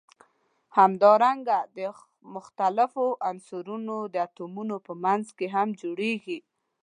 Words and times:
همدارنګه 0.77 1.59
د 1.77 1.79
مختلفو 2.35 3.05
عنصرونو 3.29 3.97
د 4.13 4.15
اتومونو 4.27 4.75
په 4.85 4.93
منځ 5.03 5.25
کې 5.37 5.47
هم 5.55 5.67
جوړیږي. 5.81 6.39